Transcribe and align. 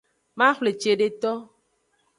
Maxwle 0.37 0.71
cedeto. 0.81 1.33